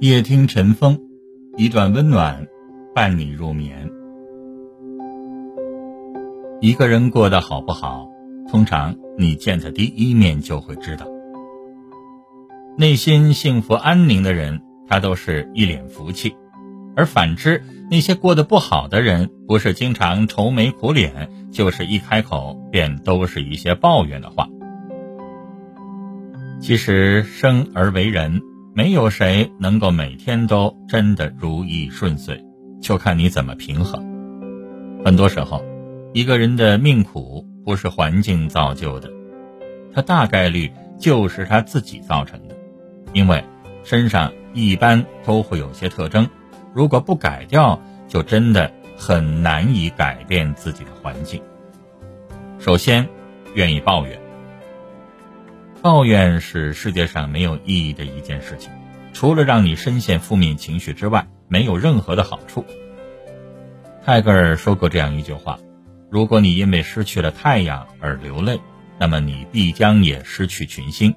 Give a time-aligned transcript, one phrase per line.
[0.00, 0.98] 夜听晨风，
[1.56, 2.48] 一段温暖
[2.94, 3.88] 伴你入眠。
[6.60, 8.10] 一个人过得好不好，
[8.50, 11.06] 通常你见他第一面就会知道。
[12.76, 16.32] 内心幸福安宁的人，他都是一脸福气；
[16.96, 24.48] 而反之，那些过得不好的人，不是经常愁眉苦脸，就是一开口便都是一些抱怨的话。
[26.60, 28.42] 其实生而为人。
[28.76, 32.44] 没有谁能够每天都真的如意顺遂，
[32.82, 34.04] 就看你怎么平衡。
[35.04, 35.64] 很多时候，
[36.12, 39.08] 一个人的命苦不是环境造就的，
[39.92, 42.56] 他大概率就是他自己造成的。
[43.12, 43.44] 因为
[43.84, 46.28] 身上一般都会有些特征，
[46.74, 51.40] 如果不改掉，就真的很难以改变自己的环境。
[52.58, 53.08] 首先，
[53.54, 54.20] 愿意抱怨。
[55.84, 58.72] 抱怨是世界上没有意义的一件事情，
[59.12, 62.64] 除了让你深陷负面情绪之外，没有任何的好处。
[64.02, 65.58] 泰戈尔说过这样一句话
[66.10, 68.58] ：“如果你因为失去了太阳而流泪，
[68.98, 71.14] 那么你必将也失去群星。”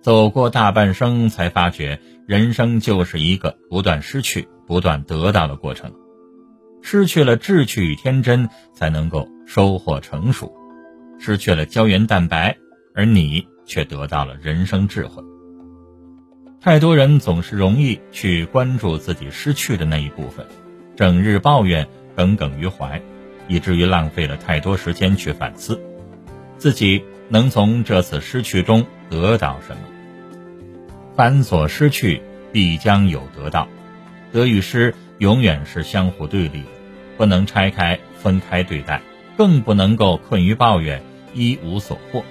[0.00, 5.92] 走过大半生，才发觉人生就是一个不断失去、不断得到的过程。
[6.82, 10.52] 失去了志趣与天真，才能够收获成熟；
[11.18, 12.56] 失去了胶原蛋白，
[12.94, 13.44] 而你。
[13.66, 15.22] 却得到了人生智慧。
[16.60, 20.46] 太多人总是容易去关注自己失去的那一部分，
[20.96, 23.00] 整日抱怨，耿耿于怀，
[23.46, 25.80] 以至于浪费了太多时间去反思，
[26.56, 29.82] 自己能从这次失去中得到什么。
[31.14, 32.20] 凡所失去，
[32.52, 33.68] 必将有得到。
[34.32, 36.68] 得与失永远是相互对立的，
[37.16, 39.00] 不能拆开分开对待，
[39.36, 41.00] 更不能够困于抱怨，
[41.32, 42.24] 一无所获。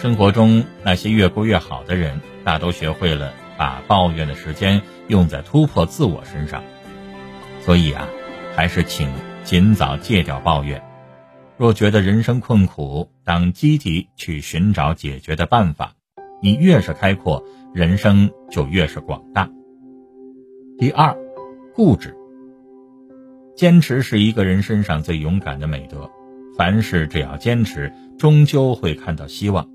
[0.00, 6.64] 生活中那些越过越好的人，大都学会了把抱怨的时间用在突破自我身上。
[7.60, 8.08] 所以啊，
[8.56, 9.10] 还是请
[9.44, 10.82] 尽早戒掉抱怨。
[11.58, 15.92] 若觉得人生困苦，当积极去寻找解决的办法。
[16.40, 17.44] 你越是开阔，
[17.74, 19.50] 人生就越是广大。
[20.78, 21.14] 第二，
[21.74, 22.16] 固执。
[23.54, 26.10] 坚持是一个人身上最勇敢的美德。
[26.56, 29.68] 凡事只要坚持，终究会看到希望。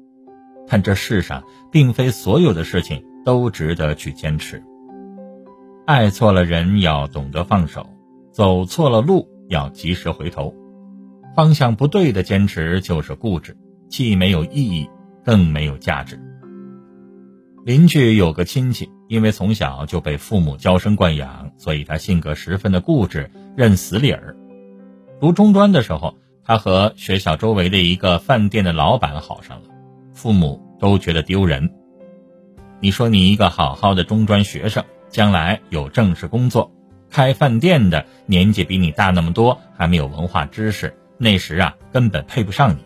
[0.68, 4.64] 但这世上并非所有的事情都值得去坚持。
[5.86, 7.88] 爱错了人要懂得放手，
[8.32, 10.54] 走错了路要及时回头。
[11.36, 13.58] 方向不对的坚持就是固执，
[13.90, 14.90] 既没有意义，
[15.24, 16.20] 更没有价值。
[17.66, 24.36] 邻居有个亲戚，因为从小就被父母娇生惯养，所以他性格十分的固执，认死理儿。
[25.20, 29.75] 读中专的时候，他和学校周围的一个饭店的老板好上了。
[30.16, 31.70] 父母都觉得丢人。
[32.80, 36.72] 你说你一个好好的中专学生，将来有正式工作，
[37.10, 42.78] 开饭店的年纪比你大那么多，还没有文化知识，那时啊根本配不上你。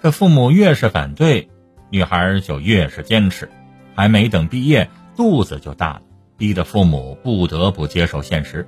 [0.00, 1.48] 可父母越是反对，
[1.90, 3.50] 女孩就越是坚持，
[3.96, 6.02] 还没等毕业，肚子就大了，
[6.36, 8.66] 逼得父母不得不接受现实。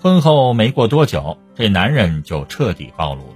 [0.00, 3.34] 婚后没过多久，这男人就彻底暴露了，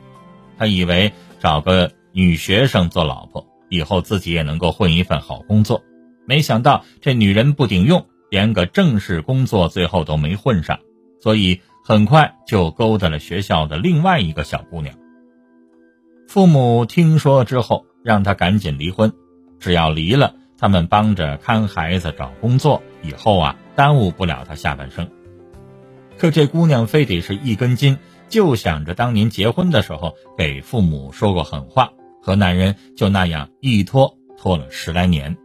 [0.59, 1.93] 他以为找个。
[2.17, 5.83] 女学生做老婆以后，自己也能够混一份好工作。
[6.27, 10.79] 没想到这女人不顶用，连个正式工作最后都没混上，
[11.21, 14.95] 所以很快就勾搭了学校的另外一个小姑娘。
[16.29, 19.13] 父母听说之后，让他赶紧离婚，
[19.59, 25.11] 只要离了，他们帮着看孩子、找工作，以后啊耽误不了他下半生。
[26.17, 27.99] 可这姑娘非得是一根筋，
[28.29, 31.91] 就想着当年结婚的时候给父母说过狠话。
[32.25, 35.37] 和男人就那样一拖拖了十来年。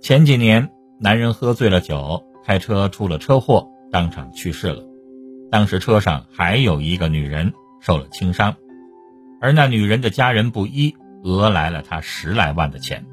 [0.00, 4.84] 前几年，男人喝醉了酒，开车出了车祸，当场去世了。
[5.50, 8.54] 当时车上还有一个女人受了轻伤，
[9.40, 10.94] 而那女人的家人不依，
[11.24, 13.04] 讹来了她十来万的钱。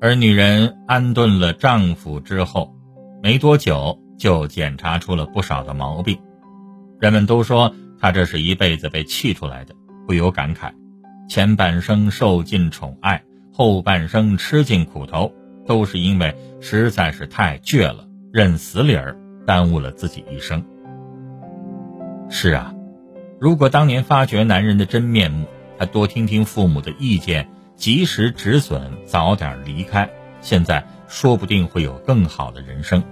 [0.00, 2.72] 而女人安顿了丈夫之后，
[3.20, 6.16] 没多久就检查出了不少的毛病。
[7.00, 9.74] 人们都说她这是一辈子被气出来的。
[10.06, 10.72] 不由感慨，
[11.28, 13.22] 前半生受尽宠爱，
[13.52, 15.32] 后半生吃尽苦头，
[15.66, 19.16] 都是因为实在是太倔了，认死理儿，
[19.46, 20.64] 耽误了自己一生。
[22.28, 22.74] 是啊，
[23.40, 25.46] 如果当年发觉男人的真面目，
[25.78, 30.08] 还多听听父母的意见，及时止损，早点离开，
[30.40, 33.02] 现在说不定会有更好的人生。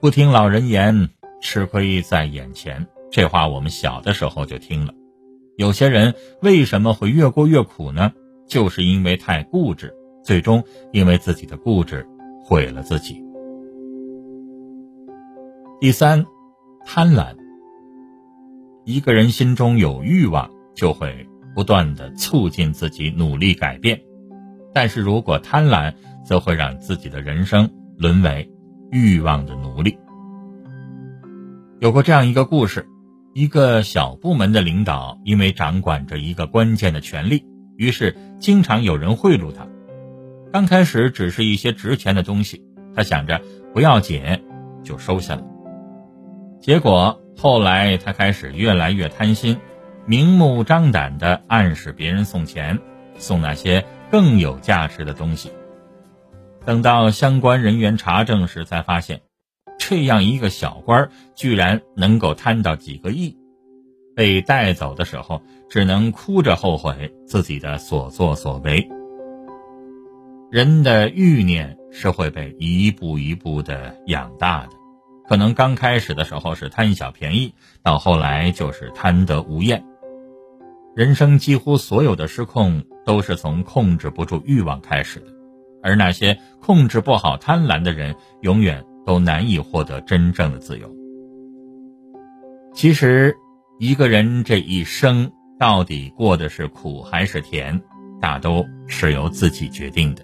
[0.00, 1.08] 不听老人言，
[1.40, 4.94] 吃亏在眼前，这话我们小的时候就听了。
[5.58, 8.12] 有些人为什么会越过越苦呢？
[8.46, 10.62] 就是因为太固执，最终
[10.92, 12.06] 因为自己的固执
[12.44, 13.20] 毁了自己。
[15.80, 16.24] 第三，
[16.86, 17.34] 贪婪。
[18.84, 21.26] 一个人心中有欲望，就会
[21.56, 23.98] 不断的促进自己努力改变；
[24.72, 25.92] 但是如果贪婪，
[26.24, 28.48] 则会让自己的人生沦为
[28.92, 29.98] 欲望的奴隶。
[31.80, 32.86] 有过这样一个故事：
[33.38, 37.44] 一个小部门的领导因为掌管着一个关键的权力，
[37.76, 39.64] 于是经常有人贿赂他。
[40.52, 42.64] 刚开始只是一些值钱的东西，
[42.96, 43.40] 他想着
[43.72, 44.42] 不要紧，
[44.82, 45.44] 就收下了。
[46.60, 49.60] 结果后来他开始越来越贪心，
[50.04, 52.80] 明目张胆地暗示别人送钱，
[53.18, 55.52] 送那些更有价值的东西。
[56.64, 59.20] 等到相关人员查证时，才发现，
[59.78, 63.36] 这样一个小官居然能够贪到几个亿。
[64.14, 65.40] 被带走的时候，
[65.70, 68.88] 只能哭着后悔自己的所作所为。
[70.50, 74.70] 人的欲念是会被一步一步的养大的。
[75.28, 77.52] 可能刚开始的时候是贪小便宜，
[77.82, 79.84] 到后来就是贪得无厌。
[80.96, 85.26] 人生几乎所有的失控都是从控制不住欲望开始的，
[85.82, 90.94] 而那些控制不好贪婪的人，永远都难以获得真正的自由。
[92.74, 93.34] 其实，
[93.78, 97.80] 一个人这一生到底过的是苦还是甜，
[98.20, 100.22] 大都是由自己决定的。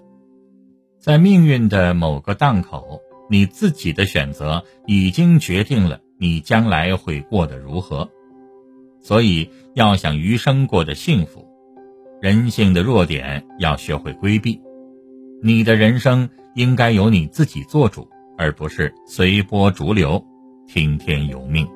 [1.00, 3.00] 在命运的某个档口。
[3.31, 8.10] 你自己的选择已经决定了你将来会过得如何，
[9.00, 11.48] 所以要想余生过得幸福，
[12.20, 14.60] 人性的弱点要学会规避。
[15.42, 20.25] 你的人生应该由你自己做主，而不是随波逐流、
[20.66, 21.66] 听天由命。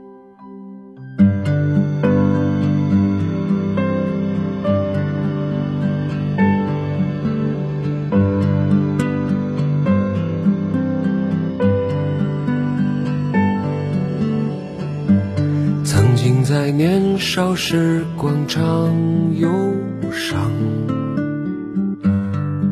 [15.85, 18.95] 曾经在年少时广场
[19.39, 19.75] 忧
[20.13, 20.51] 伤，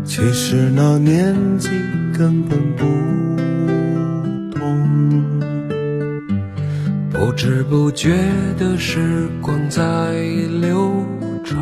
[0.04, 1.68] 其实那年纪
[2.16, 2.84] 根本不
[7.26, 8.16] 不知不觉
[8.56, 9.82] 的时光在
[10.60, 11.04] 流
[11.42, 11.58] 转，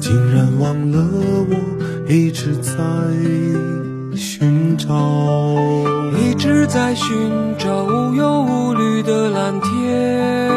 [0.00, 0.98] 竟然忘了
[1.48, 1.54] 我
[2.12, 2.74] 一直在
[4.16, 4.88] 寻找，
[6.18, 10.50] 一直在寻找无忧无虑的蓝天。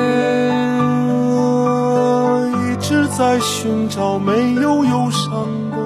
[2.63, 5.77] 一直在寻找没有忧伤的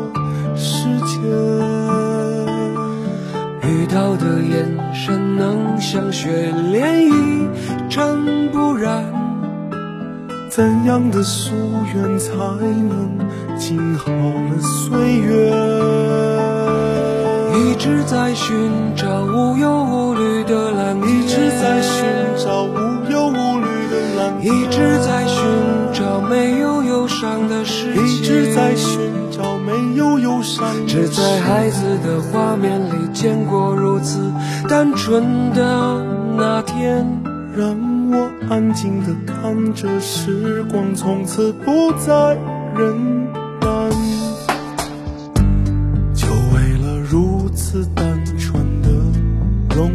[0.56, 1.20] 世界，
[3.68, 7.48] 遇到的眼神能像雪莲一
[7.90, 9.04] 尘不染，
[10.50, 11.52] 怎样的夙
[11.96, 13.18] 愿才能
[13.58, 15.54] 静好了岁月？
[17.56, 18.56] 一直在寻
[18.96, 22.06] 找无忧无虑的蓝天，一直在寻
[22.38, 25.44] 找无忧无虑的蓝天，一直在寻
[25.94, 29.08] 找没有忧伤的世界。
[30.88, 34.19] 只在孩子的画面里见过如此
[34.67, 36.03] 单纯的
[36.35, 37.06] 那天，
[37.56, 37.75] 让
[38.11, 42.38] 我安静的看着时光从此不再
[42.75, 43.28] 荏
[43.61, 43.89] 苒。
[46.13, 48.89] 就为了如此单纯的
[49.75, 49.92] 容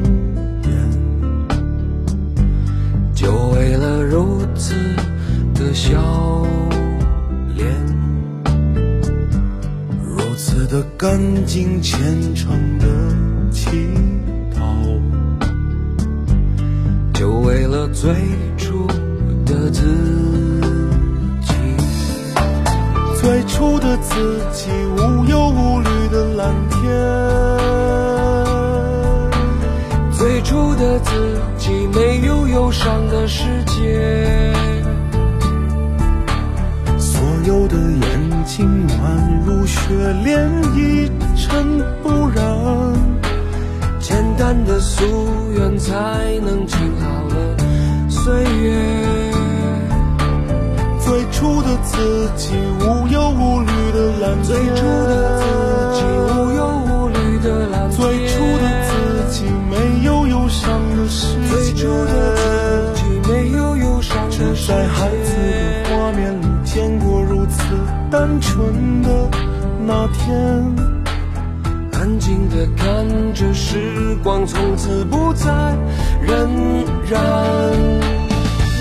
[11.05, 12.87] 干净虔诚的
[13.51, 13.69] 祈
[14.55, 14.65] 祷，
[17.13, 18.11] 就为了最
[18.57, 18.87] 初
[19.45, 19.83] 的自
[21.43, 21.53] 己。
[23.21, 26.81] 最初的自己，无忧无虑的蓝天。
[30.11, 34.55] 最初的自己，没有忧伤的世界。
[36.97, 38.95] 所有的眼睛宛
[39.45, 39.79] 如雪
[40.23, 42.45] 莲，一尘不染。
[43.99, 45.03] 简单的夙
[45.57, 45.93] 愿，才
[46.45, 47.35] 能静好了
[48.09, 48.77] 岁月。
[51.01, 54.45] 最初的自己，无忧无虑的蓝天。
[54.45, 55.43] 最初的自
[55.95, 55.99] 己，
[56.35, 57.99] 无忧无虑的蓝天。
[57.99, 58.93] 最初的自
[59.31, 59.75] 己，没
[60.05, 61.43] 有忧伤的世界。
[61.49, 62.14] 最初的
[68.25, 69.29] 单纯的
[69.87, 70.35] 那天，
[71.93, 75.51] 安静的看着时光从此不再
[76.27, 76.49] 荏
[77.07, 77.13] 苒。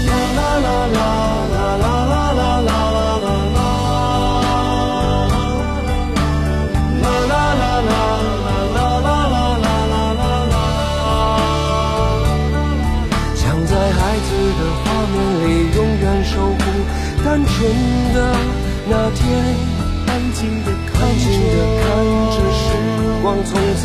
[0.08, 0.98] 啦啦啦啦
[1.52, 3.03] 啦啦啦啦啦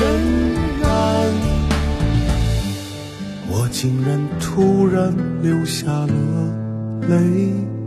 [0.00, 0.88] 仍然。
[3.50, 6.08] 我竟然突然流下了
[7.08, 7.77] 泪。